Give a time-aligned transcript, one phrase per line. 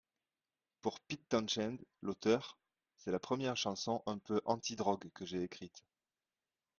[0.81, 2.57] Pour Pete Townshend, l'auteur,
[2.97, 5.83] C'est la première chanson un peu 'anti-drogue' que j'ai écrite.